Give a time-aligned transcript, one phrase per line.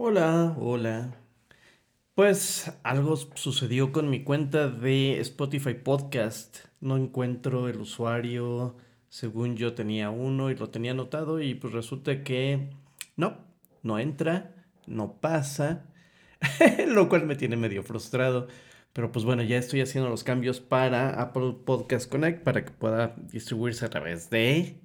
[0.00, 1.16] Hola, hola.
[2.14, 6.58] Pues algo sucedió con mi cuenta de Spotify Podcast.
[6.80, 8.76] No encuentro el usuario.
[9.08, 12.70] Según yo tenía uno y lo tenía anotado y pues resulta que
[13.16, 13.38] no,
[13.82, 14.54] no entra,
[14.86, 15.86] no pasa,
[16.86, 18.46] lo cual me tiene medio frustrado.
[18.92, 23.16] Pero pues bueno, ya estoy haciendo los cambios para Apple Podcast Connect para que pueda
[23.32, 24.80] distribuirse a través de...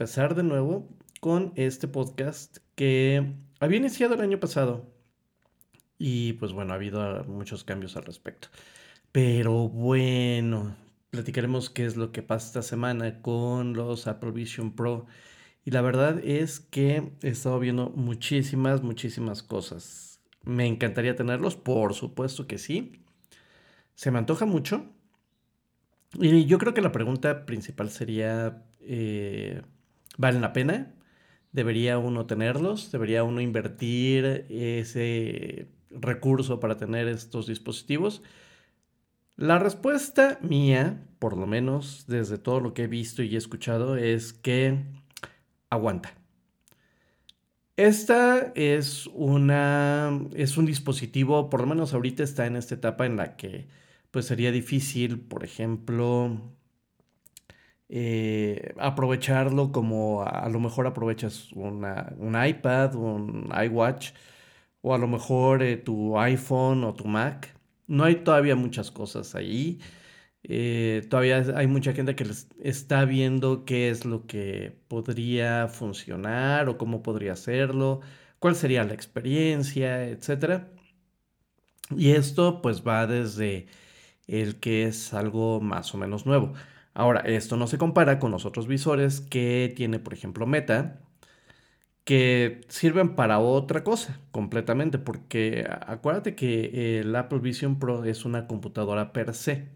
[0.00, 0.88] empezar de nuevo
[1.20, 4.86] con este podcast que había iniciado el año pasado.
[5.98, 8.48] Y pues bueno, ha habido muchos cambios al respecto.
[9.12, 10.74] Pero bueno,
[11.10, 15.04] platicaremos qué es lo que pasa esta semana con los Apple Vision Pro.
[15.66, 20.18] Y la verdad es que he estado viendo muchísimas, muchísimas cosas.
[20.44, 23.04] Me encantaría tenerlos, por supuesto que sí.
[23.94, 24.86] Se me antoja mucho.
[26.14, 29.60] Y yo creo que la pregunta principal sería, eh,
[30.20, 30.94] ¿valen la pena?
[31.52, 32.92] ¿Debería uno tenerlos?
[32.92, 38.22] ¿Debería uno invertir ese recurso para tener estos dispositivos?
[39.36, 43.96] La respuesta mía, por lo menos desde todo lo que he visto y he escuchado,
[43.96, 44.84] es que
[45.70, 46.12] aguanta.
[47.76, 53.16] Esta es una es un dispositivo, por lo menos ahorita está en esta etapa en
[53.16, 53.68] la que
[54.10, 56.52] pues sería difícil, por ejemplo,
[57.92, 61.84] eh, aprovecharlo como a, lo mejor aprovechas un
[62.46, 64.12] iPad, un iWatch
[64.82, 67.54] o a lo mejor eh, tu iPhone o tu Mac.
[67.86, 69.80] No hay todavía muchas cosas ahí.
[70.44, 72.26] Eh, todavía hay mucha gente que
[72.62, 78.00] está viendo qué es lo que podría funcionar o cómo podría hacerlo,
[78.38, 80.64] cuál sería la experiencia, etc.
[81.96, 83.66] Y esto pues va desde
[84.26, 86.54] el que es algo más o menos nuevo.
[86.94, 91.00] Ahora, esto no se compara con los otros visores que tiene, por ejemplo, Meta,
[92.04, 98.46] que sirven para otra cosa completamente, porque acuérdate que el Apple Vision Pro es una
[98.46, 99.68] computadora per se,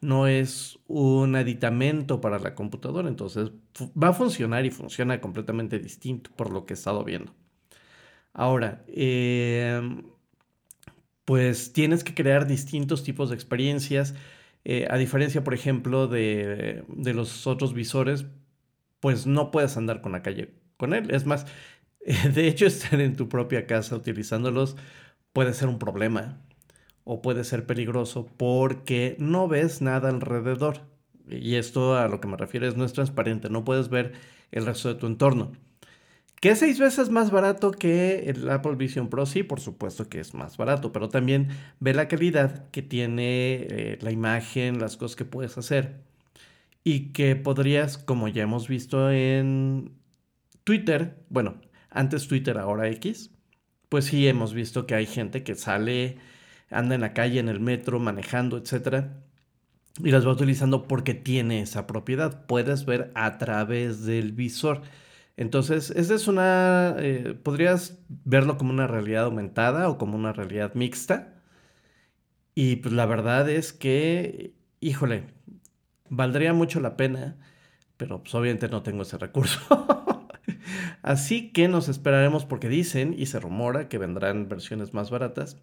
[0.00, 3.50] no es un aditamento para la computadora, entonces
[4.02, 7.34] va a funcionar y funciona completamente distinto por lo que he estado viendo.
[8.32, 10.02] Ahora, em,
[11.24, 14.14] pues tienes que crear distintos tipos de experiencias
[14.64, 18.26] eh, a diferencia, por ejemplo, de, los otros visores,
[19.00, 21.10] pues no puedes andar con la calle con él.
[21.10, 21.46] Es más,
[22.34, 24.76] de hecho, estar en tu propia casa utilizándolos
[25.32, 26.40] puede ser un problema
[27.04, 30.82] o puede ser peligroso porque no ves nada alrededor.
[31.28, 34.12] Y esto a lo que me refiero es no es transparente, no puedes ver
[34.52, 35.52] el resto de tu entorno.
[36.44, 39.24] ¿Que es seis veces más barato que el Apple Vision Pro?
[39.24, 41.48] Sí, por supuesto que es más barato, pero también
[41.80, 46.02] ve la calidad que tiene eh, la imagen, las cosas que puedes hacer.
[46.84, 49.92] Y que podrías, como ya hemos visto en
[50.64, 53.30] Twitter, bueno, antes Twitter, ahora X,
[53.88, 56.18] pues sí hemos visto que hay gente que sale,
[56.68, 59.06] anda en la calle, en el metro, manejando, etc.
[59.98, 62.44] Y las va utilizando porque tiene esa propiedad.
[62.44, 64.82] Puedes ver a través del visor.
[65.36, 70.74] Entonces, esa es una, eh, podrías verlo como una realidad aumentada o como una realidad
[70.74, 71.34] mixta.
[72.54, 75.24] Y pues la verdad es que, híjole,
[76.08, 77.36] valdría mucho la pena,
[77.96, 79.58] pero pues obviamente no tengo ese recurso.
[81.02, 85.60] Así que nos esperaremos porque dicen y se rumora que vendrán versiones más baratas,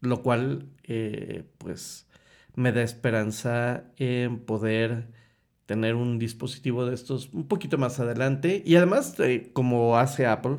[0.00, 2.08] lo cual eh, pues
[2.56, 5.08] me da esperanza en poder
[5.66, 8.62] tener un dispositivo de estos un poquito más adelante.
[8.64, 10.58] Y además, eh, como hace Apple,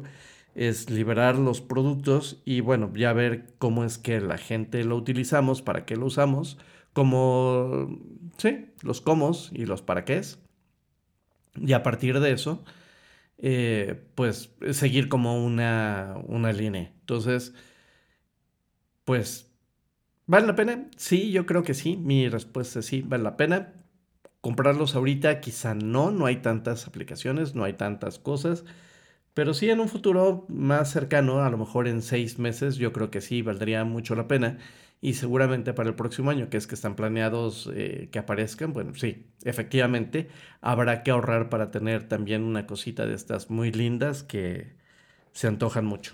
[0.56, 5.62] es liberar los productos y bueno, ya ver cómo es que la gente lo utilizamos,
[5.62, 6.58] para qué lo usamos,
[6.94, 8.00] como,
[8.38, 10.40] sí, los cómo y los para qué es.
[11.56, 12.64] Y a partir de eso,
[13.40, 16.92] eh, pues seguir como una, una línea.
[17.02, 17.54] Entonces,
[19.06, 19.52] pues,
[20.28, 20.90] ¿vale la pena?
[20.98, 21.98] Sí, yo creo que sí.
[21.98, 23.74] Mi respuesta es sí, vale la pena
[24.46, 28.64] comprarlos ahorita quizá no, no hay tantas aplicaciones, no hay tantas cosas,
[29.34, 33.10] pero sí en un futuro más cercano, a lo mejor en seis meses, yo creo
[33.10, 34.60] que sí valdría mucho la pena
[35.02, 38.94] y seguramente para el próximo año, que es que están planeados eh, que aparezcan, bueno,
[38.94, 40.30] sí, efectivamente
[40.62, 44.76] habrá que ahorrar para tener también una cosita de estas muy lindas que
[45.32, 46.14] se antojan mucho.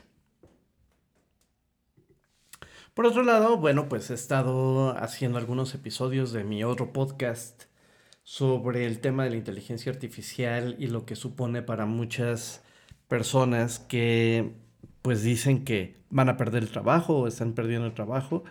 [2.94, 7.70] Por otro lado, bueno, pues he estado haciendo algunos episodios de mi otro podcast
[8.24, 12.64] sobre el tema de la inteligencia artificial y lo que supone para muchas
[13.08, 14.54] personas que
[15.02, 18.44] pues dicen que van a perder el trabajo o están perdiendo el trabajo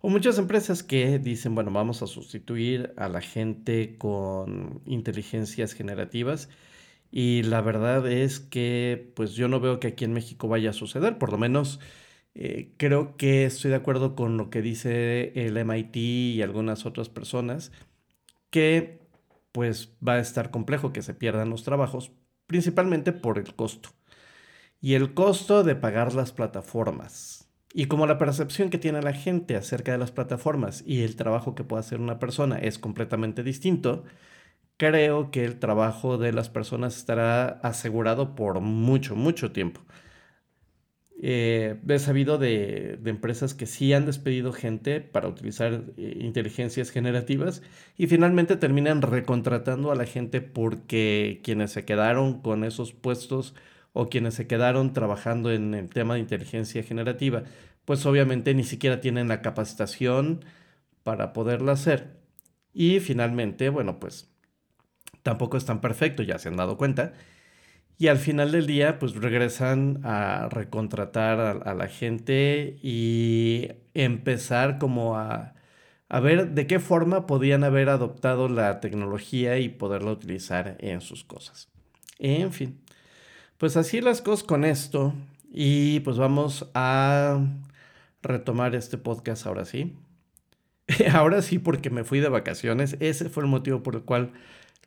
[0.00, 6.48] O muchas empresas que dicen, bueno, vamos a sustituir a la gente con inteligencias generativas.
[7.10, 10.72] Y la verdad es que pues yo no veo que aquí en México vaya a
[10.72, 11.80] suceder, por lo menos
[12.34, 17.08] eh, creo que estoy de acuerdo con lo que dice el MIT y algunas otras
[17.08, 17.72] personas,
[18.50, 19.07] que
[19.52, 22.12] pues va a estar complejo que se pierdan los trabajos,
[22.46, 23.90] principalmente por el costo.
[24.80, 27.48] Y el costo de pagar las plataformas.
[27.74, 31.54] Y como la percepción que tiene la gente acerca de las plataformas y el trabajo
[31.54, 34.04] que puede hacer una persona es completamente distinto,
[34.78, 39.82] creo que el trabajo de las personas estará asegurado por mucho, mucho tiempo.
[41.20, 47.62] Eh, he sabido de, empresas que sí han despedido gente para utilizar eh, inteligencias generativas
[47.96, 53.54] y finalmente terminan recontratando a la gente porque quienes se quedaron con esos puestos
[53.92, 57.42] o quienes se quedaron trabajando en el tema de inteligencia generativa,
[57.84, 60.44] pues obviamente ni siquiera tienen la capacitación
[61.02, 62.18] para poderla hacer.
[62.72, 64.30] Y finalmente, bueno, pues
[65.22, 67.14] tampoco es tan perfecto, ya se han dado cuenta.
[67.98, 75.16] Y al final del día, pues regresan a recontratar a, la gente y empezar como
[75.16, 75.54] a,
[76.08, 81.24] a, ver de qué forma podían haber adoptado la tecnología y poderla utilizar en sus
[81.24, 81.68] cosas.
[82.20, 82.78] En fin,
[83.58, 85.12] pues así las cosas con esto.
[85.50, 87.40] Y pues vamos a
[88.22, 89.96] retomar este podcast ahora sí.
[91.12, 92.96] ahora sí, porque me fui de vacaciones.
[93.00, 94.32] Ese fue el motivo por el cual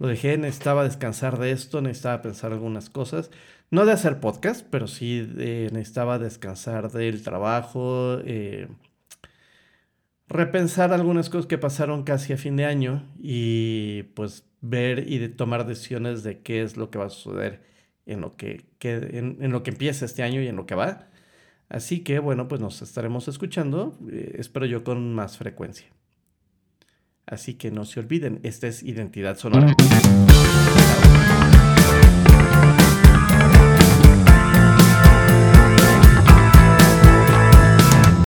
[0.02, 3.30] lo dejé, necesitaba descansar de esto, necesitaba pensar algunas cosas.
[3.70, 8.68] No de hacer podcast, pero sí necesitaba descansar del trabajo, eh,
[10.28, 15.68] repensar algunas cosas que pasaron casi a fin de año y pues ver y tomar
[15.68, 17.62] decisiones de qué es lo que va a suceder
[18.08, 21.10] en lo que, en, lo que empieza este año y en lo que va.
[21.70, 25.88] Así que bueno, pues nos estaremos escuchando, eh, espero yo con más frecuencia.
[27.32, 29.74] Así que no se olviden, esta es Identidad Sonora.